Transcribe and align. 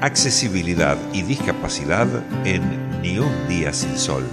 accesibilidad 0.00 0.98
y 1.12 1.22
discapacidad 1.22 2.08
en 2.44 2.62
Ni 3.02 3.18
un 3.18 3.48
día 3.48 3.72
sin 3.72 3.96
sol. 3.96 4.24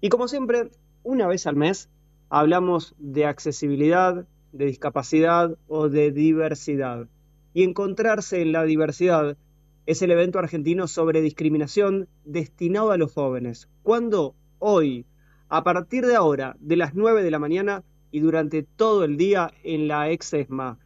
Y 0.00 0.08
como 0.08 0.28
siempre, 0.28 0.70
una 1.02 1.26
vez 1.26 1.46
al 1.46 1.56
mes 1.56 1.90
hablamos 2.30 2.94
de 2.98 3.26
accesibilidad, 3.26 4.26
de 4.52 4.64
discapacidad 4.64 5.58
o 5.66 5.90
de 5.90 6.12
diversidad. 6.12 7.08
Y 7.52 7.62
encontrarse 7.62 8.40
en 8.40 8.52
la 8.52 8.64
diversidad 8.64 9.36
es 9.84 10.00
el 10.00 10.12
evento 10.12 10.38
argentino 10.38 10.86
sobre 10.86 11.20
discriminación 11.20 12.08
destinado 12.24 12.90
a 12.90 12.96
los 12.96 13.12
jóvenes. 13.12 13.68
¿Cuándo? 13.82 14.34
Hoy, 14.58 15.04
a 15.50 15.62
partir 15.62 16.06
de 16.06 16.14
ahora, 16.14 16.56
de 16.58 16.76
las 16.76 16.94
9 16.94 17.22
de 17.22 17.30
la 17.30 17.38
mañana 17.38 17.84
y 18.10 18.20
durante 18.20 18.62
todo 18.62 19.04
el 19.04 19.18
día 19.18 19.52
en 19.62 19.88
la 19.88 20.10
ex 20.10 20.32
ESMA, 20.32 20.78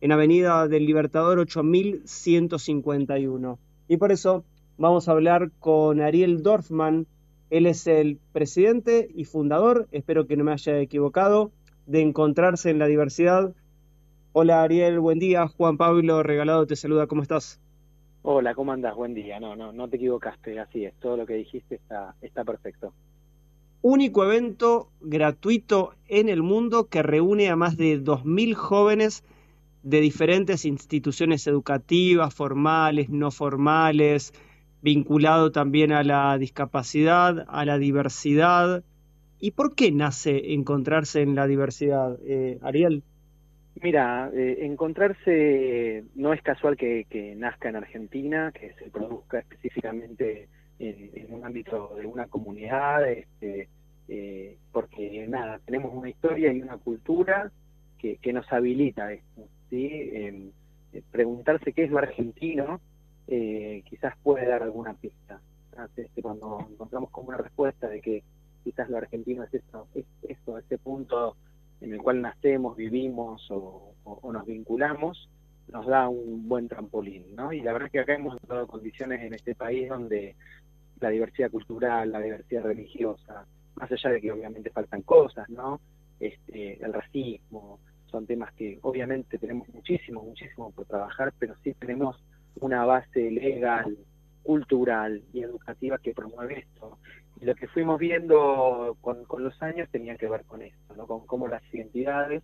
en 0.00 0.12
Avenida 0.12 0.68
del 0.68 0.86
Libertador 0.86 1.40
8151. 1.40 3.58
Y 3.88 3.96
por 3.96 4.12
eso 4.12 4.44
vamos 4.78 5.08
a 5.08 5.12
hablar 5.12 5.50
con 5.58 6.00
Ariel 6.00 6.42
Dorfman. 6.42 7.06
Él 7.50 7.66
es 7.66 7.86
el 7.86 8.18
presidente 8.32 9.10
y 9.14 9.24
fundador, 9.24 9.88
espero 9.92 10.26
que 10.26 10.36
no 10.36 10.44
me 10.44 10.52
haya 10.52 10.78
equivocado, 10.78 11.50
de 11.86 12.02
Encontrarse 12.02 12.68
en 12.70 12.78
la 12.78 12.86
Diversidad. 12.86 13.52
Hola 14.32 14.62
Ariel, 14.62 15.00
buen 15.00 15.18
día. 15.18 15.48
Juan 15.48 15.76
Pablo 15.76 16.22
Regalado 16.22 16.64
te 16.66 16.76
saluda, 16.76 17.08
¿cómo 17.08 17.22
estás? 17.22 17.60
Hola, 18.22 18.54
¿cómo 18.54 18.72
andás? 18.72 18.94
Buen 18.94 19.14
día. 19.14 19.40
No, 19.40 19.56
no, 19.56 19.72
no 19.72 19.88
te 19.88 19.96
equivocaste, 19.96 20.60
así 20.60 20.84
es. 20.84 20.94
Todo 21.00 21.16
lo 21.16 21.26
que 21.26 21.34
dijiste 21.34 21.74
está, 21.74 22.14
está 22.22 22.44
perfecto 22.44 22.92
único 23.82 24.24
evento 24.24 24.90
gratuito 25.00 25.94
en 26.08 26.28
el 26.28 26.42
mundo 26.42 26.88
que 26.88 27.02
reúne 27.02 27.48
a 27.48 27.56
más 27.56 27.76
de 27.76 28.02
2.000 28.02 28.54
jóvenes 28.54 29.24
de 29.82 30.00
diferentes 30.00 30.64
instituciones 30.64 31.46
educativas, 31.46 32.34
formales, 32.34 33.08
no 33.08 33.30
formales, 33.30 34.32
vinculado 34.82 35.52
también 35.52 35.92
a 35.92 36.02
la 36.02 36.36
discapacidad, 36.38 37.46
a 37.48 37.64
la 37.64 37.78
diversidad. 37.78 38.82
¿Y 39.38 39.52
por 39.52 39.74
qué 39.74 39.90
nace 39.90 40.52
encontrarse 40.52 41.22
en 41.22 41.34
la 41.34 41.46
diversidad, 41.46 42.18
eh, 42.24 42.58
Ariel? 42.62 43.02
Mira, 43.82 44.30
eh, 44.34 44.58
encontrarse 44.66 46.04
no 46.14 46.34
es 46.34 46.42
casual 46.42 46.76
que, 46.76 47.06
que, 47.08 47.34
nazca 47.34 47.70
en 47.70 47.76
Argentina, 47.76 48.52
que 48.52 48.74
se 48.74 48.90
produzca 48.90 49.38
específicamente 49.38 50.48
en, 50.78 51.32
un 51.32 51.44
ámbito 51.44 51.94
de 51.96 52.06
una 52.06 52.26
comunidad, 52.26 53.08
este, 53.08 53.68
eh, 54.08 54.56
porque 54.72 55.26
nada, 55.28 55.60
tenemos 55.64 55.92
una 55.94 56.10
historia 56.10 56.52
y 56.52 56.60
una 56.60 56.78
cultura 56.78 57.50
que, 57.98 58.32
nos 58.32 58.50
habilita 58.52 59.12
esto. 59.12 59.46
¿Sí? 59.70 60.52
Preguntarse 61.10 61.72
qué 61.72 61.84
es 61.84 61.90
lo 61.90 61.98
argentino 61.98 62.80
eh, 63.32 63.84
quizás 63.88 64.14
puede 64.22 64.46
dar 64.46 64.62
alguna 64.62 64.94
pista. 64.94 65.40
Este, 65.96 66.20
cuando 66.20 66.66
encontramos 66.68 67.10
como 67.10 67.28
una 67.28 67.38
respuesta 67.38 67.88
de 67.88 68.00
que 68.00 68.24
quizás 68.64 68.90
lo 68.90 68.98
argentino 68.98 69.44
es 69.44 69.54
eso, 69.54 69.86
es 69.94 70.04
eso, 70.28 70.58
ese 70.58 70.78
punto 70.78 71.36
en 71.80 71.94
el 71.94 72.02
cual 72.02 72.20
nacemos, 72.20 72.76
vivimos 72.76 73.48
o, 73.50 73.94
o, 74.04 74.32
nos 74.32 74.44
vinculamos, 74.44 75.30
nos 75.68 75.86
da 75.86 76.08
un 76.08 76.48
buen 76.48 76.68
trampolín, 76.68 77.34
¿no? 77.36 77.52
Y 77.52 77.60
la 77.60 77.72
verdad 77.72 77.86
es 77.86 77.92
que 77.92 78.00
acá 78.00 78.14
hemos 78.14 78.36
dado 78.46 78.66
condiciones 78.66 79.22
en 79.22 79.32
este 79.32 79.54
país 79.54 79.88
donde 79.88 80.34
la 80.98 81.08
diversidad 81.08 81.50
cultural, 81.50 82.10
la 82.10 82.20
diversidad 82.20 82.64
religiosa, 82.64 83.46
más 83.76 83.90
allá 83.92 84.10
de 84.10 84.20
que 84.20 84.32
obviamente 84.32 84.70
faltan 84.70 85.02
cosas, 85.02 85.48
¿no? 85.48 85.80
Este, 86.18 86.84
el 86.84 86.92
racismo, 86.92 87.78
son 88.10 88.26
temas 88.26 88.52
que 88.54 88.78
obviamente 88.82 89.38
tenemos 89.38 89.68
muchísimo, 89.70 90.22
muchísimo 90.22 90.70
por 90.72 90.86
trabajar, 90.86 91.32
pero 91.38 91.54
sí 91.62 91.74
tenemos 91.74 92.22
una 92.60 92.84
base 92.84 93.30
legal, 93.30 93.96
cultural 94.42 95.22
y 95.32 95.42
educativa 95.42 95.98
que 95.98 96.14
promueve 96.14 96.60
esto. 96.60 96.98
Y 97.40 97.44
lo 97.44 97.54
que 97.54 97.68
fuimos 97.68 97.98
viendo 97.98 98.96
con, 99.00 99.24
los 99.38 99.62
años 99.62 99.88
tenía 99.90 100.16
que 100.16 100.28
ver 100.28 100.44
con 100.44 100.62
esto, 100.62 100.94
¿no? 100.96 101.06
con 101.06 101.26
cómo 101.26 101.48
las 101.48 101.62
identidades, 101.72 102.42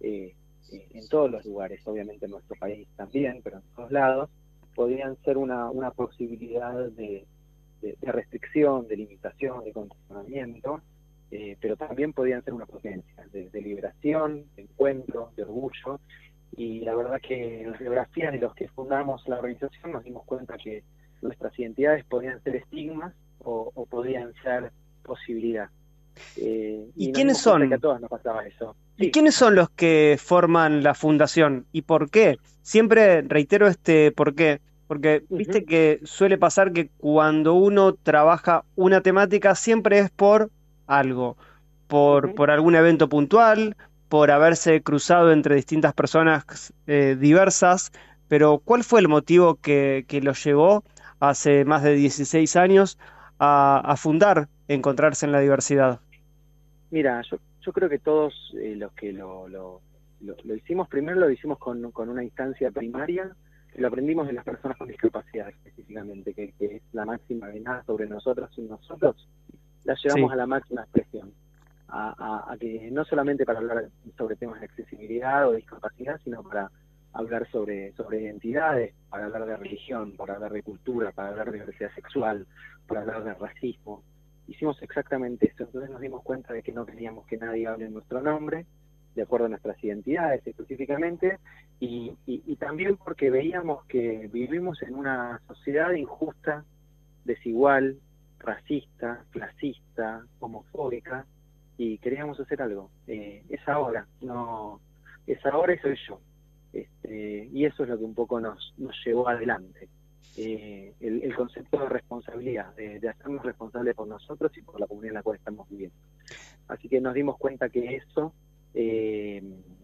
eh, 0.00 0.34
eh, 0.72 0.88
en 0.92 1.08
todos 1.08 1.30
los 1.30 1.44
lugares, 1.44 1.80
obviamente 1.86 2.26
en 2.26 2.32
nuestro 2.32 2.56
país 2.56 2.86
también, 2.96 3.40
pero 3.42 3.58
en 3.58 3.62
todos 3.74 3.90
lados, 3.90 4.30
podían 4.74 5.16
ser 5.22 5.38
una, 5.38 5.70
una 5.70 5.90
posibilidad 5.92 6.74
de, 6.90 7.26
de, 7.80 8.12
restricción, 8.12 8.86
de 8.88 8.96
limitación, 8.96 9.64
de 9.64 9.72
condicionamiento, 9.72 10.80
eh, 11.36 11.56
pero 11.60 11.74
también 11.74 12.12
podían 12.12 12.44
ser 12.44 12.54
una 12.54 12.64
potencia 12.64 13.26
de, 13.32 13.60
liberación, 13.60 14.44
de 14.54 14.62
encuentro, 14.62 15.32
de 15.36 15.42
orgullo. 15.42 15.98
Y 16.56 16.78
la 16.82 16.94
verdad 16.94 17.20
que 17.20 17.62
en 17.62 17.72
las 17.72 17.80
biografías 17.80 18.32
de 18.32 18.38
los 18.38 18.54
que 18.54 18.68
fundamos 18.68 19.26
la 19.26 19.38
organización 19.38 19.90
nos 19.90 20.04
dimos 20.04 20.24
cuenta 20.26 20.56
que 20.56 20.84
nuestras 21.22 21.58
identidades 21.58 22.04
podían 22.04 22.40
ser 22.44 22.54
estigmas 22.54 23.12
o, 23.40 23.72
podían 23.90 24.32
ser 24.44 24.70
posibilidad. 25.02 25.70
Eh, 26.36 26.86
¿Y, 26.94 27.10
quiénes 27.10 27.38
son? 27.38 27.68
Que 27.68 27.74
a 27.74 27.78
todas 27.78 28.00
nos 28.00 28.10
pasaba 28.10 28.46
eso. 28.46 28.76
¿Y 28.96 29.10
quiénes 29.10 29.34
son 29.34 29.56
los 29.56 29.68
que 29.70 30.16
forman 30.22 30.84
la 30.84 30.94
fundación? 30.94 31.66
¿Y 31.72 31.82
por 31.82 32.10
qué? 32.10 32.38
Siempre 32.62 33.22
reitero 33.22 33.66
este 33.66 34.12
por 34.12 34.36
qué. 34.36 34.60
Porque 34.86 35.24
viste 35.30 35.64
que 35.64 35.98
suele 36.04 36.38
pasar 36.38 36.72
que 36.72 36.90
cuando 36.98 37.54
uno 37.54 37.94
trabaja 37.94 38.64
una 38.76 39.00
temática 39.00 39.56
siempre 39.56 39.98
es 39.98 40.10
por 40.10 40.50
algo, 40.86 41.36
por, 41.86 42.34
por 42.34 42.50
algún 42.50 42.74
evento 42.74 43.08
puntual, 43.08 43.76
por 44.08 44.30
haberse 44.30 44.82
cruzado 44.82 45.32
entre 45.32 45.56
distintas 45.56 45.94
personas 45.94 46.72
eh, 46.86 47.16
diversas, 47.18 47.92
pero 48.28 48.58
¿cuál 48.58 48.84
fue 48.84 49.00
el 49.00 49.08
motivo 49.08 49.56
que, 49.56 50.04
que 50.08 50.20
lo 50.20 50.32
llevó 50.32 50.84
hace 51.20 51.64
más 51.64 51.82
de 51.82 51.94
16 51.94 52.56
años 52.56 52.98
a, 53.38 53.94
fundar 53.96 54.48
Encontrarse 54.68 55.26
en 55.26 55.32
la 55.32 55.40
Diversidad? 55.40 56.00
Mira, 56.90 57.20
yo, 57.30 57.38
yo 57.60 57.72
creo 57.72 57.88
que 57.88 57.98
todos 57.98 58.32
eh, 58.58 58.76
los 58.76 58.92
que 58.92 59.12
lo, 59.12 59.48
lo, 59.48 59.80
lo, 60.20 60.54
hicimos, 60.54 60.88
primero 60.88 61.18
lo 61.20 61.30
hicimos 61.30 61.58
con, 61.58 61.90
con 61.90 62.08
una 62.08 62.24
instancia 62.24 62.70
primaria, 62.70 63.34
lo 63.76 63.88
aprendimos 63.88 64.26
de 64.26 64.32
las 64.32 64.44
personas 64.44 64.78
con 64.78 64.88
discapacidad 64.88 65.48
específicamente, 65.48 66.32
que, 66.32 66.54
es 66.58 66.82
la 66.92 67.04
máxima 67.04 67.48
venada 67.48 67.82
sobre 67.84 68.06
nosotros 68.06 68.50
y 68.56 68.62
nosotros, 68.62 69.28
la 69.84 69.94
llevamos 69.94 70.32
a 70.32 70.36
la 70.36 70.46
máxima 70.46 70.82
expresión. 70.82 71.32
A, 71.96 72.56
que 72.58 72.90
no 72.90 73.04
solamente 73.04 73.44
para 73.44 73.60
hablar 73.60 73.88
sobre 74.16 74.34
temas 74.34 74.58
de 74.58 74.66
accesibilidad 74.66 75.48
o 75.48 75.52
discapacidad, 75.52 76.18
sino 76.24 76.42
para, 76.42 76.68
hablar 77.14 77.48
sobre, 77.50 77.92
sobre 77.92 78.22
identidades, 78.22 78.92
para 79.08 79.26
hablar 79.26 79.46
de 79.46 79.56
religión, 79.56 80.16
para 80.16 80.34
hablar 80.34 80.52
de 80.52 80.62
cultura, 80.62 81.12
para 81.12 81.28
hablar 81.28 81.50
de 81.50 81.60
diversidad 81.60 81.94
sexual, 81.94 82.46
para 82.86 83.02
hablar 83.02 83.24
de 83.24 83.34
racismo. 83.34 84.02
Hicimos 84.48 84.82
exactamente 84.82 85.46
eso, 85.46 85.62
entonces 85.64 85.90
nos 85.90 86.00
dimos 86.00 86.22
cuenta 86.22 86.52
de 86.52 86.62
que 86.62 86.72
no 86.72 86.84
queríamos 86.84 87.24
que 87.26 87.38
nadie 87.38 87.66
hable 87.66 87.86
en 87.86 87.94
nuestro 87.94 88.20
nombre, 88.20 88.66
de 89.14 89.22
acuerdo 89.22 89.46
a 89.46 89.48
nuestras 89.48 89.82
identidades 89.82 90.44
específicamente, 90.44 91.38
y, 91.78 92.12
y 92.26 92.56
también 92.56 92.96
porque 92.96 93.30
veíamos 93.30 93.84
que 93.86 94.28
vivimos 94.32 94.82
en 94.82 94.96
una 94.96 95.40
sociedad 95.46 95.92
injusta, 95.92 96.64
desigual, 97.24 97.96
racista, 98.44 99.24
clasista, 99.30 100.24
homofóbica, 100.40 101.26
y 101.76 101.98
queríamos 101.98 102.38
hacer 102.38 102.62
algo. 102.62 102.90
Eh, 103.06 103.42
es 103.48 103.68
ahora, 103.68 104.06
no, 104.20 104.80
es 105.26 105.44
ahora 105.46 105.74
y 105.74 105.78
soy 105.78 105.96
yo. 106.08 106.20
Este, 106.72 107.48
y 107.52 107.64
eso 107.64 107.84
es 107.84 107.88
lo 107.88 107.98
que 107.98 108.04
un 108.04 108.14
poco 108.14 108.40
nos, 108.40 108.74
nos 108.78 108.96
llevó 109.04 109.28
adelante. 109.28 109.88
Eh, 110.36 110.92
el, 111.00 111.34
concepto 111.36 111.78
de 111.78 111.88
responsabilidad, 111.88 112.74
de, 112.74 113.08
hacernos 113.08 113.44
responsables 113.44 113.94
por 113.94 114.08
nosotros 114.08 114.50
y 114.56 114.62
por 114.62 114.80
la 114.80 114.86
comunidad 114.86 115.10
en 115.10 115.14
la 115.14 115.22
cual 115.22 115.36
estamos 115.36 115.68
viviendo. 115.68 115.96
Así 116.66 116.88
que 116.88 117.00
nos 117.00 117.14
dimos 117.14 117.38
cuenta 117.38 117.68
que 117.68 117.96
eso 117.96 118.32
eh, 118.74 119.42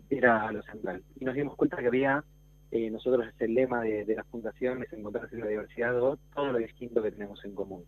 era 0.09 0.51
lo 0.51 0.63
central. 0.63 1.05
Y 1.21 1.25
nos 1.25 1.35
dimos 1.35 1.55
cuenta 1.55 1.77
que 1.77 1.87
había, 1.87 2.25
nosotros 2.73 3.29
es 3.29 3.41
el 3.41 3.55
lema 3.55 3.83
de, 3.83 4.05
de 4.05 4.15
la 4.17 4.25
fundación, 4.25 4.85
encontrarse 4.91 5.37
en 5.37 5.43
la 5.43 5.49
diversidad, 5.49 5.93
todo 5.93 6.53
lo 6.53 6.59
distinto 6.59 7.03
que 7.03 7.13
tenemos 7.13 7.45
en 7.45 7.55
común 7.55 7.85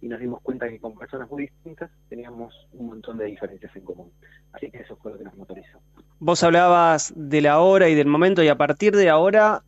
y 0.00 0.08
nos 0.08 0.20
dimos 0.20 0.40
cuenta 0.42 0.68
que 0.68 0.78
con 0.78 0.96
personas 0.96 1.30
muy 1.30 1.42
distintas 1.42 1.90
teníamos 2.08 2.54
un 2.72 2.86
montón 2.88 3.18
de 3.18 3.26
diferencias 3.26 3.74
en 3.74 3.82
común. 3.82 4.10
Así 4.52 4.70
que 4.70 4.78
eso 4.78 4.96
fue 4.96 5.12
lo 5.12 5.18
que 5.18 5.24
nos 5.24 5.36
motorizó. 5.36 5.78
Vos 6.18 6.42
hablabas 6.42 7.12
de 7.16 7.40
la 7.40 7.60
hora 7.60 7.88
y 7.88 7.94
del 7.94 8.06
momento 8.06 8.42
y 8.42 8.48
a 8.48 8.56
partir 8.56 8.94
de 8.94 9.08
ahora 9.08 9.62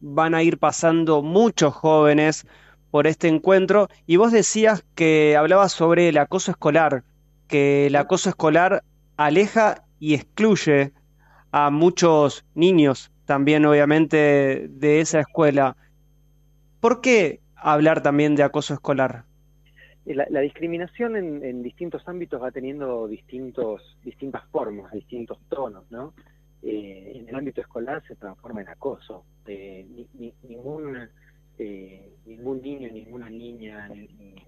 van 0.00 0.34
a 0.34 0.42
ir 0.42 0.58
pasando 0.58 1.22
muchos 1.22 1.74
jóvenes 1.74 2.46
por 2.90 3.06
este 3.06 3.28
encuentro 3.28 3.88
y 4.06 4.16
vos 4.16 4.32
decías 4.32 4.84
que 4.94 5.36
hablabas 5.36 5.72
sobre 5.72 6.08
el 6.08 6.18
acoso 6.18 6.50
escolar, 6.50 7.04
que 7.48 7.86
el 7.86 7.96
acoso 7.96 8.28
escolar 8.28 8.84
aleja 9.16 9.84
y 9.98 10.14
excluye 10.14 10.92
a 11.52 11.70
muchos 11.70 12.44
niños 12.54 13.10
también 13.24 13.64
obviamente 13.64 14.66
de 14.68 15.00
esa 15.00 15.20
escuela. 15.20 15.76
¿Por 16.80 17.00
qué 17.00 17.40
hablar 17.56 18.02
también 18.02 18.36
de 18.36 18.42
acoso 18.42 18.74
escolar? 18.74 19.24
La, 20.06 20.40
discriminación 20.40 21.16
en, 21.16 21.62
distintos 21.62 22.06
ámbitos 22.06 22.42
va 22.42 22.50
teniendo 22.50 23.08
distintos, 23.08 23.96
distintas 24.04 24.44
formas, 24.48 24.92
distintos 24.92 25.38
tonos, 25.48 25.90
¿no? 25.90 26.12
Eh, 26.62 27.12
en 27.14 27.28
el 27.28 27.34
ámbito 27.34 27.62
escolar 27.62 28.02
se 28.06 28.14
transforma 28.16 28.60
en 28.60 28.68
acoso. 28.68 29.24
Eh, 29.46 29.86
ningún, 30.42 31.08
eh, 31.58 32.12
ningún 32.26 32.60
niño, 32.60 32.90
ninguna 32.92 33.30
niña, 33.30 33.88
ni, 33.88 34.42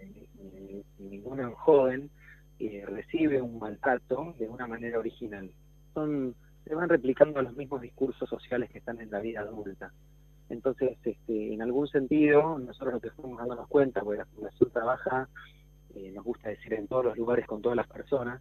ningún 0.99 1.53
joven 1.53 2.11
recibe 2.59 3.41
un 3.41 3.59
maltrato 3.59 4.35
de 4.39 4.49
una 4.49 4.67
manera 4.67 4.99
original. 4.99 5.51
Son, 5.95 6.35
se 6.65 6.75
van 6.75 6.89
replicando 6.91 7.41
los 7.41 7.57
mismos 7.57 7.81
discursos 7.81 8.29
sociales 8.29 8.71
que 8.71 8.79
están 8.79 9.01
en 9.01 9.11
la 9.11 9.21
vida 9.21 9.41
adulta. 9.41 9.93
Entonces, 10.49 10.97
este, 11.05 11.55
en 11.55 11.63
algún 11.63 11.89
sentido, 11.89 12.59
nosotros 12.59 12.95
lo 12.95 13.01
que 13.01 13.09
estamos 13.09 13.39
dándonos 13.39 13.69
cuenta, 13.69 14.01
porque 14.03 14.19
la 14.19 14.27
Fundación 14.27 14.71
trabaja, 14.71 15.29
eh, 15.95 16.13
nos 16.13 16.25
gusta 16.25 16.51
decir, 16.51 16.75
en 16.75 16.87
todos 16.87 17.05
los 17.05 17.17
lugares 17.17 17.47
con 17.47 17.63
todas 17.63 17.77
las 17.77 17.89
personas, 17.89 18.41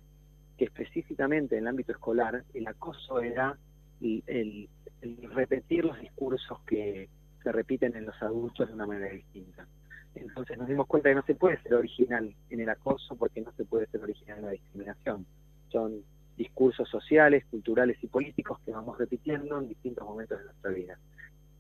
que 0.58 0.66
específicamente 0.66 1.56
en 1.58 1.64
el 1.64 1.68
ámbito 1.68 1.92
escolar, 1.92 2.44
el 2.54 2.68
acoso 2.68 3.22
era 3.22 3.58
el, 4.02 4.70
repetir 5.34 5.86
los 5.86 6.00
discursos 6.00 6.60
que 6.68 7.10
se 7.44 7.52
repiten 7.52 7.96
en 7.96 8.06
los 8.06 8.22
adultos 8.22 8.68
de 8.68 8.74
una 8.74 8.86
manera 8.86 9.14
distinta. 9.14 9.68
Entonces 10.16 10.58
nos 10.58 10.68
dimos 10.68 10.88
cuenta 10.88 11.10
que 11.10 11.16
no 11.16 11.24
se 11.24 11.36
puede 11.36 11.62
ser 11.62 11.74
original 11.74 12.34
en 12.50 12.60
el 12.60 12.70
acoso 12.70 13.16
porque 13.16 13.42
no 13.42 13.52
se 13.54 13.66
puede 13.66 13.88
ser 13.88 14.02
original 14.02 14.40
en 14.40 14.46
la 14.46 14.52
discriminación. 14.52 15.26
Son 15.70 16.04
discursos 16.38 16.90
sociales, 16.90 17.46
culturales 17.46 17.98
y 18.02 18.08
políticos 18.08 18.60
que 18.66 18.72
vamos 18.72 18.98
repitiendo 18.98 19.60
en 19.60 19.70
distintos 19.70 20.06
momentos 20.06 20.40
de 20.40 20.46
nuestra 20.46 20.72
vida. 20.72 21.00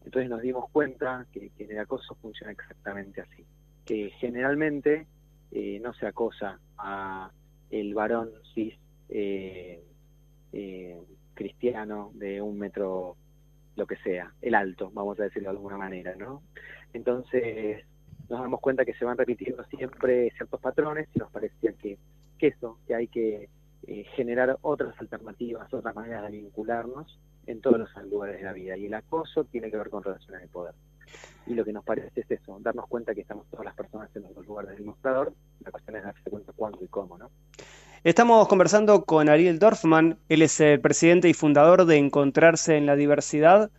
Entonces 0.05 0.29
nos 0.29 0.41
dimos 0.41 0.69
cuenta 0.71 1.25
que, 1.31 1.51
el 1.57 1.79
acoso 1.79 2.15
funciona 2.21 2.51
exactamente 2.51 3.21
así, 3.21 3.43
que 3.85 4.11
generalmente 4.19 5.07
eh, 5.51 5.79
no 5.81 5.93
se 5.93 6.05
acosa 6.05 6.59
a 6.77 7.31
el 7.71 7.93
varón 7.95 8.29
cis 8.53 8.75
eh, 9.09 9.83
eh, 10.53 11.01
cristiano 11.33 12.11
de 12.13 12.41
un 12.41 12.59
metro, 12.59 13.17
lo 13.75 13.87
que 13.87 13.97
sea, 13.97 14.31
el 14.41 14.53
alto, 14.53 14.91
vamos 14.93 15.19
a 15.19 15.23
decirlo 15.23 15.49
de 15.49 15.57
alguna 15.57 15.77
manera, 15.77 16.15
¿no? 16.15 16.43
Entonces 16.93 17.83
nos 18.29 18.41
damos 18.41 18.61
cuenta 18.61 18.85
que 18.85 18.93
se 18.93 19.05
van 19.05 19.17
repitiendo 19.17 19.63
siempre 19.65 20.31
ciertos 20.37 20.61
patrones 20.61 21.09
y 21.15 21.19
nos 21.19 21.31
parecía 21.31 21.73
que, 21.73 21.97
que 22.37 22.47
eso, 22.47 22.79
que 22.87 22.95
hay 22.95 23.07
que 23.07 23.49
generar 24.15 24.57
otras 24.61 24.99
alternativas, 24.99 25.71
otras 25.71 25.93
maneras 25.93 26.23
de 26.23 26.37
vincularnos 26.37 27.19
en 27.47 27.61
todos 27.61 27.79
los 27.79 27.89
lugares 28.09 28.37
de 28.37 28.43
la 28.43 28.53
vida. 28.53 28.77
Y 28.77 28.85
el 28.85 28.93
acoso 28.93 29.43
tiene 29.45 29.71
que 29.71 29.77
ver 29.77 29.89
con 29.89 30.03
relaciones 30.03 30.41
de 30.41 30.47
poder. 30.47 30.73
Y 31.47 31.53
lo 31.53 31.63
que 31.63 31.73
nos 31.73 31.83
parece 31.83 32.21
es 32.21 32.31
eso, 32.31 32.57
darnos 32.61 32.87
cuenta 32.87 33.13
que 33.13 33.21
estamos 33.21 33.45
todas 33.49 33.65
las 33.65 33.75
personas 33.75 34.09
en 34.15 34.23
los 34.23 34.45
lugares 34.45 34.71
del 34.71 34.85
mostrador. 34.85 35.33
La 35.63 35.71
cuestión 35.71 35.97
es 35.97 36.03
darse 36.03 36.29
cuenta 36.29 36.51
cuándo 36.55 36.83
y 36.83 36.87
cómo, 36.87 37.17
¿no? 37.17 37.29
Estamos 38.03 38.47
conversando 38.47 39.03
con 39.03 39.29
Ariel 39.29 39.57
Dorfman, 39.57 40.19
él 40.29 40.43
es 40.43 40.59
el 40.59 40.79
presidente 40.79 41.27
y 41.27 41.33
fundador 41.33 41.85
de 41.85 41.97
Encontrarse 41.97 42.77
en 42.77 42.85
la 42.85 42.95
Diversidad, 42.95 43.71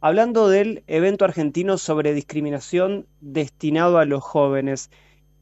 hablando 0.00 0.48
del 0.48 0.84
evento 0.86 1.24
argentino 1.24 1.78
sobre 1.78 2.14
discriminación 2.14 3.06
destinado 3.20 3.98
a 3.98 4.04
los 4.04 4.22
jóvenes. 4.22 4.90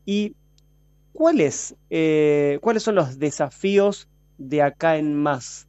¿Y 0.06 0.36
cuáles, 1.12 1.76
eh, 1.90 2.58
cuáles 2.62 2.82
son 2.82 2.94
los 2.94 3.18
desafíos 3.18 4.08
de 4.38 4.62
acá 4.62 4.96
en 4.96 5.14
más? 5.14 5.68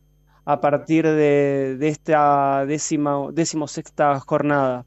A 0.51 0.61
partir 0.61 1.05
de, 1.05 1.77
esta 1.87 2.65
décima, 2.65 3.31
decimosexta 3.31 4.19
jornada? 4.19 4.85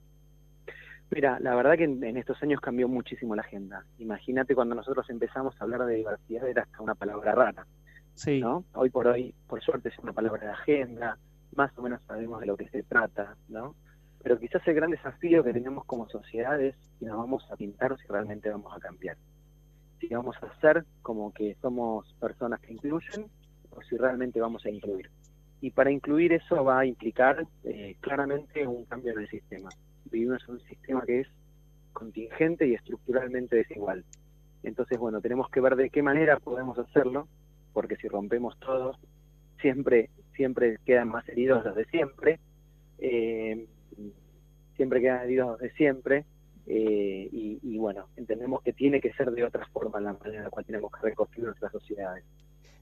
Mira, 1.11 1.39
la 1.41 1.55
verdad 1.55 1.77
que 1.77 1.85
en, 1.85 2.17
estos 2.17 2.43
años 2.43 2.61
cambió 2.61 2.89
muchísimo 2.89 3.37
la 3.37 3.43
agenda. 3.43 3.85
Imagínate 3.99 4.55
cuando 4.55 4.75
nosotros 4.75 5.09
empezamos 5.11 5.55
a 5.59 5.65
hablar 5.65 5.87
de 5.87 5.95
diversidad 5.97 6.49
era 6.49 6.63
hasta 6.63 6.83
una 6.83 6.95
palabra 6.95 7.35
rara. 7.35 7.67
Sí. 8.15 8.41
¿no? 8.41 8.65
Hoy 8.75 8.91
por 8.91 9.07
hoy, 9.07 9.35
por 9.47 9.63
suerte, 9.63 9.89
es 9.89 9.99
una 9.99 10.13
palabra 10.13 10.47
de 10.47 10.53
agenda, 10.53 11.19
más 11.55 11.77
o 11.79 11.83
menos 11.83 12.01
sabemos 12.07 12.41
de 12.41 12.47
lo 12.47 12.57
que 12.57 12.69
se 12.69 12.83
trata, 12.83 13.37
¿no? 13.49 13.75
Pero 14.23 14.39
quizás 14.39 14.67
el 14.67 14.75
gran 14.75 14.91
desafío 14.91 15.45
que 15.45 15.53
tenemos 15.53 15.85
como 15.85 16.09
sociedad 16.09 16.61
es 16.61 16.75
si 16.99 17.05
nos 17.05 17.19
vamos 17.19 17.45
a 17.51 17.57
pintar 17.57 17.97
si 17.99 18.07
realmente 18.09 18.51
vamos 18.51 18.75
a 18.75 18.81
cambiar. 18.81 19.17
Si 20.01 20.09
vamos 20.09 20.37
a 20.43 20.61
ser 20.61 20.85
como 21.03 21.33
que 21.33 21.57
somos 21.61 22.13
personas 22.21 22.61
que 22.61 22.73
incluyen 22.73 23.27
o 23.71 23.83
si 23.83 23.97
realmente 23.97 24.41
vamos 24.41 24.65
a 24.65 24.71
incluir 24.71 25.11
y 25.65 25.71
para 25.71 25.91
incluir 25.91 26.35
eso 26.35 26.63
va 26.63 26.81
a 26.81 26.85
implicar 26.85 27.47
eh, 27.63 27.97
claramente 28.01 28.67
un 28.67 28.85
cambio 28.85 29.13
en 29.13 29.21
el 29.21 29.29
sistema. 29.31 29.71
Vivimos 30.11 30.45
en 30.47 30.57
un 30.57 30.61
sistema 30.61 31.03
que 31.07 31.21
es 31.21 31.29
contingente 31.95 32.67
y 32.67 32.75
estructuralmente 32.75 33.57
desigual. 33.57 34.05
Entonces, 34.63 34.99
bueno, 34.99 35.23
tenemos 35.23 35.49
que 35.49 35.63
ver 35.63 35.75
de 35.77 35.89
qué 35.89 36.03
manera 36.03 36.39
podemos 36.39 36.79
hacerlo, 36.79 37.29
porque 37.73 37.97
si 37.97 38.09
rompemos 38.09 38.61
todos, 38.61 38.99
siempre, 39.59 40.11
siempre 40.37 40.77
quedan 40.85 41.09
más 41.09 41.27
heridos 41.31 41.65
los 41.65 41.75
de 41.75 41.87
siempre, 41.87 42.41
eh, 42.99 43.67
siempre 44.77 45.01
quedan 45.01 45.23
heridos 45.23 45.53
los 45.53 45.61
de 45.61 45.71
siempre, 45.71 46.27
eh, 46.67 47.27
y, 47.33 47.59
y, 47.63 47.79
bueno, 47.79 48.09
entendemos 48.17 48.61
que 48.61 48.75
tiene 48.75 49.01
que 49.01 49.15
ser 49.15 49.31
de 49.31 49.45
otra 49.45 49.67
forma 49.69 49.99
la 49.99 50.13
manera 50.13 50.37
en 50.37 50.45
la 50.45 50.51
cual 50.51 50.67
tenemos 50.67 50.93
que 50.93 51.09
reconstruir 51.09 51.47
nuestras 51.47 51.73
sociedades. 51.73 52.23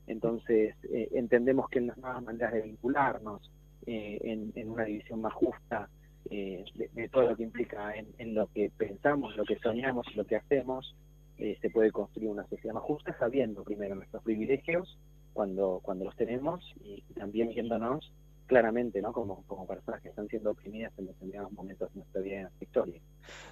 Entonces, 0.06 0.74
eh, 0.92 1.08
entendemos 1.12 1.68
que 1.68 1.78
en 1.78 1.88
las 1.88 1.98
nuevas 1.98 2.22
maneras 2.22 2.52
de 2.52 2.62
vincularnos, 2.62 3.50
eh, 3.86 4.18
en, 4.54 4.70
una 4.70 4.84
división 4.84 5.20
más 5.20 5.32
justa 5.32 5.88
eh, 6.30 6.64
de, 6.74 7.08
todo 7.08 7.30
lo 7.30 7.36
que 7.36 7.42
implica 7.42 7.92
en, 7.94 8.34
lo 8.34 8.46
que 8.48 8.70
pensamos, 8.76 9.36
lo 9.36 9.44
que 9.44 9.58
soñamos 9.58 10.06
y 10.12 10.14
lo 10.14 10.24
que 10.24 10.36
hacemos, 10.36 10.94
se 11.38 11.70
puede 11.70 11.90
construir 11.90 12.28
una 12.28 12.46
sociedad 12.46 12.74
más 12.74 12.84
justa 12.84 13.16
sabiendo 13.18 13.64
primero 13.64 13.96
nuestros 13.96 14.22
privilegios 14.22 14.96
cuando, 15.32 15.80
cuando 15.82 16.04
los 16.04 16.14
tenemos 16.14 16.62
y 16.84 17.02
también 17.14 17.48
viéndonos 17.48 18.12
claramente 18.46 19.00
¿no? 19.00 19.12
como, 19.12 19.42
como 19.46 19.66
personas 19.66 20.02
que 20.02 20.10
están 20.10 20.28
siendo 20.28 20.50
oprimidas 20.50 20.92
en 20.98 21.06
determinados 21.06 21.50
momentos 21.52 21.92
de 21.92 22.00
nuestra 22.00 22.20
vida 22.20 22.36
en 22.36 22.42
nuestra 22.42 22.64
historia. 22.64 23.00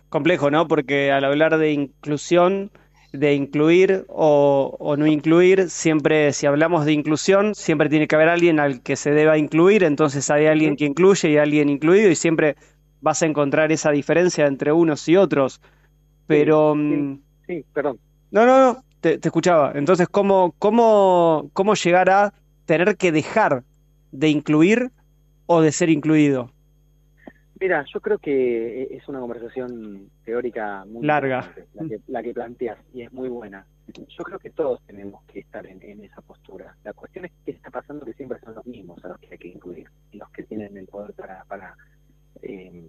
Complejo, 0.08 0.50
¿no? 0.50 0.68
Porque 0.68 1.10
al 1.10 1.24
hablar 1.24 1.58
de 1.58 1.72
inclusión 1.72 2.70
de 3.12 3.34
incluir 3.34 4.04
o, 4.08 4.94
no 4.96 5.06
incluir, 5.06 5.68
siempre 5.68 6.32
si 6.32 6.46
hablamos 6.46 6.84
de 6.84 6.92
inclusión, 6.92 7.54
siempre 7.54 7.88
tiene 7.88 8.06
que 8.06 8.14
haber 8.14 8.28
alguien 8.28 8.60
al 8.60 8.82
que 8.82 8.96
se 8.96 9.10
deba 9.10 9.36
incluir, 9.36 9.82
entonces 9.82 10.30
hay 10.30 10.46
alguien 10.46 10.76
que 10.76 10.84
incluye 10.84 11.30
y 11.30 11.36
alguien 11.36 11.68
incluido 11.68 12.10
y 12.10 12.14
siempre 12.14 12.56
vas 13.00 13.22
a 13.22 13.26
encontrar 13.26 13.72
esa 13.72 13.90
diferencia 13.90 14.46
entre 14.46 14.72
unos 14.72 15.08
y 15.08 15.16
otros. 15.16 15.60
Pero... 16.26 16.74
Sí, 16.76 17.20
sí, 17.46 17.64
perdón. 17.72 17.98
No, 18.30 18.46
no, 18.46 18.58
no, 18.60 18.84
te, 19.00 19.18
escuchaba. 19.20 19.72
Entonces, 19.74 20.08
¿cómo, 20.08 20.54
cómo, 20.58 21.50
¿cómo 21.52 21.74
llegar 21.74 22.10
a 22.10 22.32
tener 22.64 22.96
que 22.96 23.10
dejar 23.10 23.64
de 24.12 24.28
incluir 24.28 24.92
o 25.46 25.60
de 25.60 25.72
ser 25.72 25.90
incluido? 25.90 26.52
Mira, 27.60 27.84
yo 27.92 28.00
creo 28.00 28.18
que 28.18 28.82
e-, 28.82 28.96
es 28.96 29.06
una 29.08 29.20
conversación 29.20 30.10
teórica 30.24 30.84
muy 30.86 31.06
larga, 31.06 31.54
la 31.74 31.88
que, 31.88 32.00
la 32.08 32.22
que 32.22 32.32
planteas, 32.32 32.78
y 32.94 33.02
es 33.02 33.12
muy 33.12 33.28
buena. 33.28 33.66
Yo 33.92 34.24
creo 34.24 34.38
que 34.38 34.50
todos 34.50 34.80
tenemos 34.86 35.22
que 35.24 35.40
estar 35.40 35.66
en, 35.66 36.04
esa 36.04 36.22
postura. 36.22 36.76
La 36.84 36.92
cuestión 36.92 37.24
es 37.24 37.32
qué 37.44 37.50
está 37.50 37.70
pasando 37.70 38.06
que 38.06 38.14
siempre 38.14 38.38
son 38.40 38.54
los 38.54 38.64
mismos 38.64 39.04
a 39.04 39.08
los 39.08 39.18
que 39.18 39.28
hay 39.32 39.38
que 39.38 39.48
incluir, 39.48 39.88
los 40.12 40.30
que 40.30 40.44
tienen 40.44 40.76
el 40.76 40.86
poder 40.86 41.12
para 41.14 41.44
para, 41.44 41.76
eh, 42.42 42.88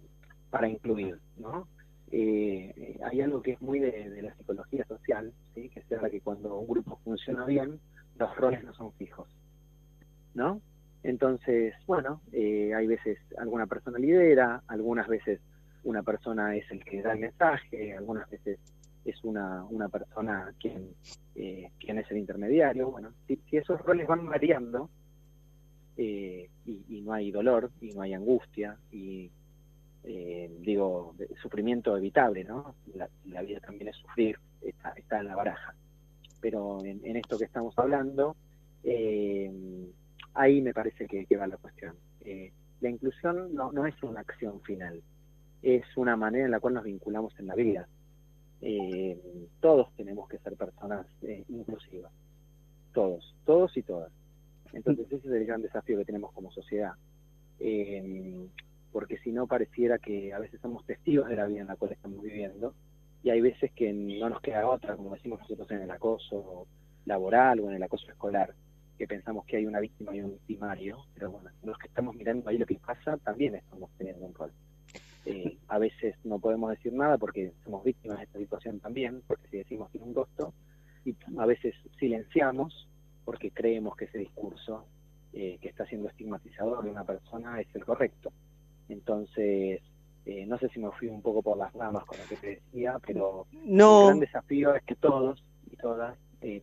para 0.51 0.69
incluir, 0.69 1.19
¿no? 1.37 1.67
Eh, 2.11 2.99
hay 3.03 3.21
algo 3.21 3.41
que 3.41 3.53
es 3.53 3.61
muy 3.61 3.79
de, 3.79 4.21
la 4.21 4.35
psicología 4.35 4.85
social, 4.85 5.33
¿sí? 5.55 5.69
que 5.69 5.81
se 5.83 5.95
habla 5.95 6.09
que 6.09 6.19
cuando 6.19 6.57
un 6.57 6.67
grupo 6.67 6.99
funciona 7.03 7.45
bien, 7.45 7.79
los 8.17 8.35
roles 8.35 8.63
no 8.63 8.73
son 8.73 8.91
fijos, 8.93 9.27
¿no? 10.33 10.61
Entonces, 11.03 11.74
bueno, 11.88 12.22
eh, 12.31 12.74
hay 12.75 12.88
veces 12.88 13.17
alguna 13.38 13.65
persona 13.65 13.98
lidera, 13.98 14.62
algunas 14.67 15.08
veces 15.08 15.39
una 15.84 16.03
persona 16.03 16.55
es 16.55 16.70
el 16.72 16.84
que 16.84 17.01
da 17.01 17.13
el 17.13 17.20
mensaje, 17.20 17.96
algunas 17.98 18.29
veces 18.29 18.60
es 19.03 19.24
una, 19.24 19.63
una 19.65 19.89
persona 19.89 20.53
quien, 20.60 20.93
eh, 21.36 21.72
quien 21.79 21.98
es 21.98 22.10
el 22.12 22.17
intermediario. 22.17 22.91
Bueno, 22.91 23.13
si, 23.27 23.39
esos 23.51 23.81
roles 23.81 24.08
van 24.08 24.27
variando 24.27 24.89
eh, 25.98 26.50
y, 26.65 27.01
no 27.01 27.13
hay 27.13 27.31
dolor 27.31 27.72
y 27.81 27.91
no 27.93 28.01
hay 28.01 28.13
angustia 28.13 28.77
y 28.91 29.31
eh, 30.03 30.51
digo, 30.60 31.15
sufrimiento 31.41 31.98
evitable, 31.98 32.43
¿no? 32.43 32.75
La, 32.93 33.41
vida 33.41 33.60
también 33.60 33.89
es 33.89 33.96
sufrir, 33.98 34.38
está, 34.62 34.91
está 34.91 35.20
en 35.20 35.27
la 35.27 35.36
baraja. 35.36 35.74
Pero 36.39 36.84
en, 36.84 37.01
en 37.03 37.17
esto 37.17 37.38
que 37.38 37.46
estamos 37.46 37.77
hablando, 37.77 38.36
ahí 40.33 40.61
me 40.61 40.73
parece 40.73 41.07
que, 41.07 41.38
va 41.38 41.47
la 41.47 41.57
cuestión. 41.57 41.95
la 42.81 42.89
inclusión 42.89 43.53
no, 43.53 43.85
es 43.85 44.01
una 44.03 44.21
acción 44.21 44.61
final, 44.61 45.01
es 45.61 45.85
una 45.95 46.15
manera 46.15 46.45
en 46.45 46.51
la 46.51 46.59
cual 46.59 46.75
nos 46.75 46.83
vinculamos 46.83 47.38
en 47.39 47.47
la 47.47 47.55
vida 47.55 47.88
eh, 48.61 49.19
todos 49.59 49.91
tenemos 49.95 50.29
que 50.29 50.38
ser 50.38 50.55
personas 50.55 51.07
eh, 51.23 51.43
inclusivas, 51.50 52.11
todos, 52.93 53.35
todos 53.45 53.75
y 53.75 53.81
todas. 53.81 54.11
Entonces 54.71 55.07
ese 55.07 55.27
es 55.27 55.33
el 55.33 55.45
gran 55.45 55.61
desafío 55.61 55.97
que 55.97 56.05
tenemos 56.05 56.31
como 56.31 56.51
sociedad, 56.51 56.93
eh, 57.59 58.47
porque 58.91 59.17
si 59.17 59.31
no 59.31 59.47
pareciera 59.47 59.97
que 59.97 60.31
a 60.33 60.39
veces 60.39 60.61
somos 60.61 60.85
testigos 60.85 61.27
de 61.27 61.35
la 61.35 61.47
vida 61.47 61.61
en 61.61 61.67
la 61.67 61.75
cual 61.75 61.91
estamos 61.91 62.21
viviendo 62.21 62.73
y 63.23 63.31
hay 63.31 63.41
veces 63.41 63.71
que 63.71 63.91
no 63.93 64.29
nos 64.29 64.41
queda 64.41 64.67
otra, 64.67 64.95
como 64.95 65.15
decimos 65.15 65.39
nosotros 65.41 65.69
en 65.71 65.81
el 65.81 65.91
acoso 65.91 66.67
laboral 67.05 67.59
o 67.61 67.69
en 67.69 67.75
el 67.75 67.83
acoso 67.83 68.07
escolar, 68.09 68.53
que 69.01 69.08
pensamos 69.08 69.46
que 69.48 69.58
hay 69.58 69.65
una 69.65 69.79
víctima 69.79 70.15
y 70.15 70.22
un 70.22 70.34
victimario, 70.34 71.05
pero 71.15 71.31
bueno, 71.31 71.50
los 71.63 71.75
que 71.79 71.88
estamos 71.88 72.13
mirando 72.13 72.48
ahí 72.48 72.60
lo 72.60 72.67
que 72.67 72.75
pasa 72.75 73.17
también 73.17 73.55
estamos 73.55 73.89
teniendo 73.98 74.27
un 74.27 74.34
rol. 74.36 74.51
Eh, 75.25 75.58
a 75.70 75.79
veces 75.79 76.13
no 76.24 76.38
podemos 76.38 76.70
decir 76.70 76.93
nada 76.93 77.17
porque 77.17 77.51
somos 77.63 77.84
víctimas 77.84 78.20
de 78.20 78.25
esta 78.25 78.38
situación 78.38 78.79
también, 78.79 79.24
porque 79.25 79.48
si 79.48 79.58
decimos 79.58 79.89
tiene 79.89 80.05
un 80.05 80.13
costo, 80.13 80.53
y 81.03 81.15
a 81.36 81.48
veces 81.48 81.74
silenciamos 82.00 82.88
porque 83.25 83.50
creemos 83.50 83.96
que 83.96 84.05
ese 84.05 84.20
discurso 84.20 84.86
eh, 85.34 85.58
que 85.60 85.70
está 85.70 85.84
siendo 85.88 86.08
estigmatizador 86.08 86.84
de 86.84 86.91
una 86.91 87.03
persona 87.03 87.60
es 87.60 87.74
el 87.74 87.84
correcto. 87.84 88.31
Entonces, 88.88 89.81
eh, 90.27 90.46
no 90.46 90.60
sé 90.60 90.70
si 90.70 90.79
me 90.79 90.91
fui 90.91 91.08
un 91.08 91.24
poco 91.24 91.41
por 91.41 91.58
las 91.58 91.74
ramas 91.74 92.05
con 92.05 92.20
lo 92.20 92.25
que 92.25 92.36
te 92.36 92.48
decía, 92.48 93.00
pero 93.03 93.48
no. 93.65 94.01
el 94.01 94.08
gran 94.10 94.20
desafío 94.20 94.75
es 94.75 94.84
que 94.84 94.93
todos 94.93 95.43
y 95.72 95.75
todas 95.77 96.15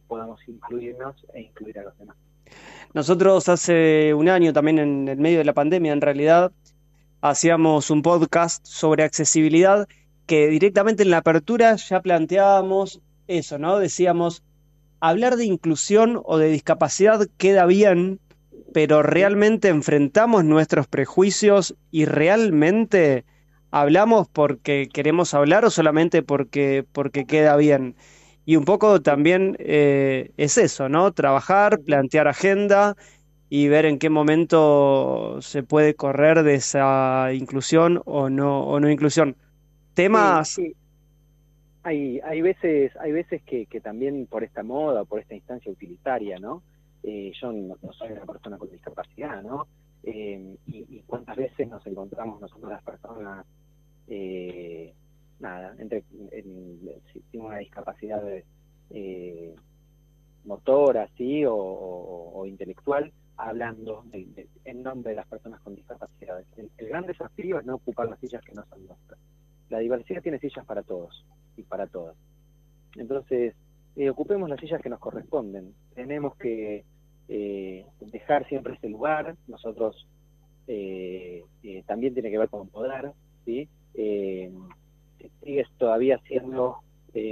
podamos 0.07 0.41
incluirnos 0.49 1.25
e 1.35 1.43
incluir 1.43 1.79
a 1.79 1.83
los 1.85 1.99
demás. 1.99 2.17
Nosotros 2.95 3.49
hace 3.49 4.15
un 4.15 4.29
año 4.29 4.53
también 4.53 4.79
en 4.79 5.09
el 5.09 5.19
medio 5.19 5.39
de 5.39 5.45
la 5.45 5.53
pandemia, 5.53 5.93
en 5.93 6.01
realidad, 6.01 6.53
hacíamos 7.21 7.91
un 7.91 8.03
podcast 8.03 8.65
sobre 8.67 9.05
accesibilidad 9.05 9.87
que 10.27 10.49
directamente 10.49 11.03
en 11.03 11.11
la 11.11 11.19
apertura 11.19 11.77
ya 11.77 12.01
planteábamos 12.01 13.01
eso, 13.27 13.59
¿no? 13.59 13.79
Decíamos, 13.79 14.43
hablar 15.01 15.37
de 15.37 15.45
inclusión 15.45 16.21
o 16.25 16.39
de 16.39 16.49
discapacidad 16.49 17.27
queda 17.37 17.67
bien, 17.67 18.21
pero 18.73 19.03
realmente 19.03 19.69
enfrentamos 19.69 20.45
nuestros 20.45 20.87
prejuicios 20.87 21.75
y 21.91 22.05
realmente 22.05 23.25
hablamos 23.71 24.29
porque 24.29 24.89
queremos 24.93 25.35
hablar 25.35 25.65
o 25.65 25.71
solamente 25.71 26.23
porque, 26.23 26.85
porque 26.93 27.27
queda 27.27 27.57
bien. 27.57 27.97
Y 28.49 28.57
un 28.57 28.65
poco 28.65 29.03
también 29.03 29.59
eh, 29.59 30.31
es 30.39 30.57
eso, 30.57 30.89
¿no? 30.89 31.13
Trabajar, 31.13 31.81
plantear 31.81 32.29
agenda 32.29 32.97
y 33.51 33.69
ver 33.69 33.85
en 33.85 33.99
qué 33.99 34.09
momento 34.09 35.37
se 35.43 35.63
puede 35.63 35.95
correr 35.95 36.43
de 36.45 36.55
esa 36.55 37.35
inclusión 37.35 38.01
o 38.07 38.31
no 38.31 38.63
o 38.65 38.81
no 38.81 38.91
inclusión. 38.91 39.37
Temas 39.93 40.59
Hay, 41.83 42.21
hay 42.21 42.41
veces 42.41 42.97
hay 42.97 43.13
veces 43.13 43.43
que, 43.43 43.67
que 43.67 43.83
también 43.83 44.27
por 44.27 44.43
esta 44.43 44.63
moda, 44.63 45.05
por 45.05 45.21
esta 45.21 45.35
instancia 45.35 45.71
utilitaria, 45.71 46.39
¿no? 46.39 46.63
Eh, 47.03 47.33
yo 47.39 47.53
no, 47.53 47.77
soy 47.93 48.13
una 48.13 48.25
persona 48.25 48.57
con 48.57 48.71
discapacidad, 48.71 49.43
¿no? 49.43 49.67
Eh, 50.05 50.57
y, 50.69 51.03
cuántas 51.07 51.37
veces 51.37 51.69
nos 51.69 51.87
encontramos 51.87 52.41
nosotros 52.41 52.71
las 52.71 52.83
personas, 52.83 53.45
eh, 54.07 54.95
nada, 55.41 55.75
entre 55.79 56.05
en, 56.33 56.81
en, 57.33 57.41
una 57.41 57.59
discapacidad 57.59 58.23
eh, 58.91 59.55
motora, 60.45 61.09
¿sí? 61.17 61.45
O, 61.47 62.45
intelectual, 62.47 63.13
hablando 63.37 64.05
en 64.13 64.83
nombre 64.83 65.11
de 65.11 65.17
las 65.17 65.27
personas 65.27 65.61
con 65.61 65.75
discapacidades. 65.75 66.47
El, 66.57 66.71
gran 66.89 67.07
desafío 67.07 67.61
es 67.61 67.67
no 67.67 67.77
ocupar 67.77 68.09
las 68.09 68.19
sillas 68.19 68.43
que 68.43 68.55
no 68.55 68.65
son 68.67 68.87
nuestras. 68.87 69.21
La 69.69 69.79
diversidad 69.79 70.23
tiene 70.23 70.39
sillas 70.39 70.65
para 70.65 70.83
todos 70.83 71.25
y 71.57 71.63
para 71.63 71.87
todas. 71.87 72.17
Entonces, 72.97 73.55
eh, 73.97 74.11
ocupemos 74.11 74.49
las 74.49 74.59
sillas 74.59 74.81
que 74.81 74.89
nos 74.89 74.99
corresponden. 74.99 75.75
Tenemos 75.95 76.37
que 76.37 76.85
eh, 77.29 77.87
dejar 78.01 78.49
siempre 78.49 78.75
ese 78.75 78.89
lugar. 78.89 79.37
Nosotros 79.47 80.07
eh, 80.67 81.45
también 81.87 82.15
tiene 82.15 82.31
que 82.31 82.39
ver 82.39 82.49
con 82.49 82.69
poder, 82.69 83.13
¿sí? 83.45 83.69
Sigues 85.43 85.69
todavía 85.79 86.21
siendo 86.27 86.79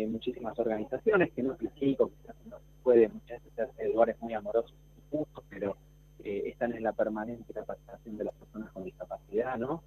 muchísimas 0.09 0.59
organizaciones 0.59 1.31
que 1.33 1.45
no 1.45 1.57
critico, 1.57 2.11
quizás 2.11 2.35
no 2.47 2.57
puede 2.83 3.09
muchas 3.09 3.41
veces 3.45 3.69
ser 3.77 3.91
lugares 3.91 4.17
muy 4.21 4.35
amorosos 4.35 4.75
y 4.99 5.17
justos, 5.17 5.45
pero 5.49 5.77
están 6.25 6.73
en 6.73 6.83
la 6.83 6.93
permanente 6.93 7.53
capacitación 7.53 8.17
de 8.17 8.25
las 8.25 8.35
personas 8.35 8.73
con 8.73 8.83
discapacidad, 8.83 9.57
¿no? 9.59 9.85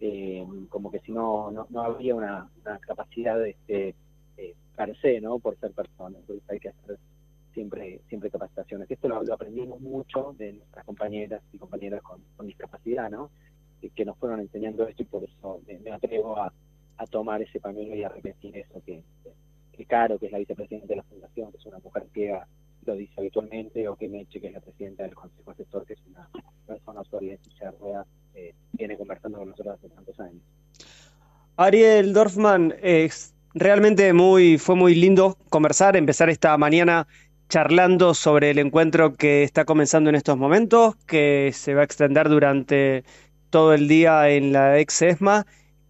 Eh, 0.00 0.46
como 0.68 0.92
que 0.92 1.00
si 1.00 1.10
no, 1.10 1.50
no, 1.50 1.82
habría 1.82 2.14
una, 2.14 2.48
capacidad 2.80 3.36
de 3.36 3.50
este, 3.50 3.94
eh, 4.36 4.54
per 4.76 4.96
se, 5.00 5.20
¿no? 5.20 5.40
Por 5.40 5.58
ser 5.58 5.72
persona, 5.72 6.16
entonces 6.18 6.48
hay 6.48 6.60
que 6.60 6.68
hacer 6.68 6.98
siempre 7.52 8.00
siempre 8.08 8.30
capacitaciones. 8.30 8.88
Esto 8.88 9.08
lo, 9.08 9.34
aprendimos 9.34 9.80
mucho 9.80 10.36
de 10.38 10.52
nuestras 10.52 10.84
compañeras 10.84 11.42
y 11.52 11.58
compañeras 11.58 12.00
con, 12.02 12.46
discapacidad, 12.46 13.10
¿no? 13.10 13.30
Que, 13.94 14.04
nos 14.04 14.16
fueron 14.18 14.40
enseñando 14.40 14.86
esto 14.86 15.02
y 15.02 15.06
por 15.06 15.24
eso 15.24 15.60
me, 15.66 15.90
atrevo 15.90 16.36
a, 16.38 16.52
tomar 17.06 17.42
ese 17.42 17.60
pañuelo 17.60 17.94
y 17.94 18.02
a 18.02 18.08
repetir 18.08 18.56
eso 18.56 18.82
que, 18.84 19.02
que 19.72 19.84
Caro, 19.84 20.18
que 20.18 20.26
es 20.26 20.32
la 20.32 20.38
vicepresidenta 20.38 20.88
de 20.88 20.96
la 20.96 21.02
fundación, 21.04 21.52
que 21.52 21.58
es 21.58 21.66
una 21.66 21.78
mujer 21.78 22.04
que 22.12 22.38
lo 22.84 22.94
dice 22.94 23.12
habitualmente, 23.18 23.88
o 23.88 23.96
que 23.96 24.08
Meche, 24.08 24.40
que 24.40 24.48
es 24.48 24.52
la 24.52 24.60
presidenta 24.60 25.04
del 25.04 25.14
Consejo 25.14 25.50
Asesor, 25.50 25.86
que 25.86 25.94
es 25.94 26.00
una 26.06 26.28
persona 26.66 27.00
usuaria 27.00 27.32
de 27.32 27.38
silla 27.38 27.72
eh, 28.34 28.54
viene 28.72 28.96
conversando 28.96 29.38
con 29.38 29.50
nosotros 29.50 29.78
hace 29.78 29.88
tantos 29.88 30.18
años. 30.20 30.42
Ariel 31.56 32.12
Dorfman, 32.12 32.74
realmente 33.54 34.12
muy, 34.12 34.58
fue 34.58 34.76
muy 34.76 34.94
lindo 34.94 35.36
conversar, 35.48 35.96
empezar 35.96 36.30
esta 36.30 36.56
mañana 36.56 37.08
charlando 37.48 38.14
sobre 38.14 38.50
el 38.50 38.58
encuentro 38.58 39.14
que 39.14 39.42
está 39.42 39.64
comenzando 39.64 40.10
en 40.10 40.16
estos 40.16 40.36
momentos, 40.36 40.96
que 41.06 41.50
se 41.52 41.74
va 41.74 41.80
a 41.80 41.84
extender 41.84 42.28
durante 42.28 43.04
todo 43.50 43.74
el 43.74 43.88
día 43.88 44.28
en 44.28 44.52
la 44.52 44.78
ex 44.78 45.02
ESMA 45.02 45.46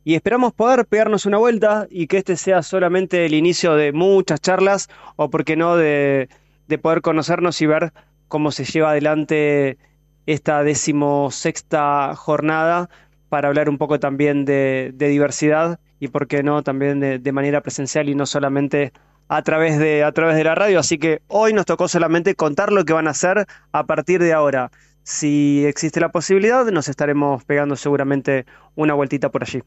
y 0.09 0.15
esperamos 0.15 0.55
poder 0.55 0.87
pegarnos 0.87 1.27
una 1.27 1.37
vuelta 1.37 1.87
y 1.91 2.07
que 2.07 2.17
este 2.17 2.39
sea 2.39 2.63
solamente 2.63 3.27
el 3.27 3.35
inicio 3.35 3.75
de 3.75 3.93
muchas 3.93 4.41
charlas 4.41 4.89
o, 5.17 5.29
por 5.29 5.45
qué 5.45 5.55
no, 5.55 5.77
de, 5.77 6.31
de 6.67 6.79
poder 6.79 7.03
conocernos 7.03 7.61
y 7.61 7.67
ver 7.67 7.93
cómo 8.27 8.51
se 8.51 8.65
lleva 8.65 8.93
adelante 8.93 9.77
esta 10.25 10.63
decimosexta 10.63 12.15
jornada 12.17 12.89
para 13.29 13.49
hablar 13.49 13.69
un 13.69 13.77
poco 13.77 14.01
también 14.01 14.47
de, 14.47 14.95
diversidad 14.97 15.79
y 16.01 16.09
por 16.09 16.27
qué 16.27 16.43
no 16.43 16.63
también 16.63 17.01
de, 17.01 17.33
manera 17.33 17.61
presencial 17.61 18.09
y 18.09 18.15
no 18.15 18.25
solamente 18.25 18.95
a 19.29 19.43
través 19.43 19.79
de 19.79 20.05
a 20.05 20.13
través 20.13 20.37
de 20.37 20.45
la 20.45 20.55
radio. 20.55 20.79
Así 20.79 20.97
que 20.97 21.21
hoy 21.27 21.53
nos 21.53 21.67
tocó 21.67 21.87
solamente 21.87 22.35
contar 22.35 22.73
lo 22.73 22.87
que 22.87 22.95
van 22.95 23.09
a 23.09 23.11
hacer 23.11 23.45
a 23.73 23.85
partir 23.85 24.23
de 24.23 24.33
ahora. 24.33 24.71
Si 25.03 25.67
existe 25.67 26.01
la 26.01 26.13
posibilidad, 26.13 26.65
nos 26.67 26.89
estaremos 26.89 27.45
pegando 27.45 27.77
seguramente 27.77 28.47
una 28.75 28.95
vueltita 28.95 29.31
por 29.31 29.43
allí 29.43 29.63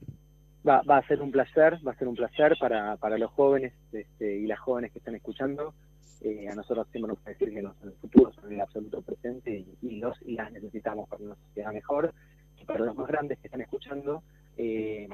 va, 0.68 0.82
va 0.82 0.98
a 0.98 1.08
ser 1.08 1.22
un 1.22 1.32
placer, 1.32 1.80
va 1.86 1.92
a 1.92 1.96
ser 1.96 2.08
un 2.08 2.16
placer 2.16 2.56
para, 2.60 2.98
para 2.98 3.18
los 3.18 3.32
jóvenes 3.32 3.74
este, 3.92 4.38
y 4.38 4.48
las 4.48 4.60
jóvenes 4.60 4.92
que 4.92 5.00
están 5.00 5.16
escuchando. 5.16 5.74
Eh, 6.22 6.48
a 6.48 6.54
nosotros 6.54 6.88
siempre 6.92 7.10
nos 7.10 7.20
puede 7.20 7.34
decir 7.34 7.52
que 7.52 7.60
en 7.60 7.66
el 7.66 7.94
futuro 7.94 8.32
son 8.34 8.54
el 8.54 8.62
absoluto 8.62 9.02
presente 9.02 9.66
y, 9.82 10.00
los 10.00 10.22
y 10.22 10.34
las 10.34 10.52
necesitamos 10.52 11.10
para 11.10 11.24
una 11.24 11.36
sociedad 11.36 11.74
mejor. 11.74 12.14
Y 12.60 12.66
para 12.66 12.86
los 12.86 12.96
más 12.96 13.08
grandes 13.08 13.40
que 13.40 13.48
están 13.48 13.62
escuchando, 13.62 14.22
eh, 14.56 15.10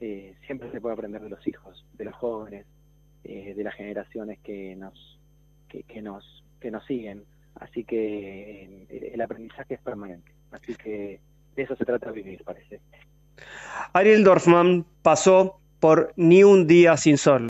eh, 0.00 0.34
siempre 0.46 0.70
se 0.70 0.80
puede 0.80 0.94
aprender 0.94 1.22
de 1.22 1.30
los 1.30 1.46
hijos, 1.46 1.86
de 1.94 2.04
los 2.04 2.14
jóvenes, 2.14 2.66
de 3.22 3.62
las 3.62 3.74
generaciones 3.74 4.38
que 4.40 4.74
nos, 4.76 5.20
que 5.68 6.02
nos, 6.02 6.44
que 6.58 6.70
nos 6.70 6.84
siguen. 6.86 7.24
Así 7.54 7.84
que 7.84 9.10
el 9.12 9.20
aprendizaje 9.20 9.74
es 9.74 9.80
permanente. 9.80 10.32
Así 10.50 10.74
que 10.74 11.20
de 11.54 11.62
eso 11.62 11.76
se 11.76 11.84
trata 11.84 12.10
vivir, 12.10 12.42
parece. 12.44 12.80
Ariel 13.92 14.24
Dorfman 14.24 14.84
pasó 15.02 15.58
por 15.80 16.12
Ni 16.16 16.44
un 16.44 16.66
día 16.66 16.96
sin 16.96 17.18
sol. 17.18 17.38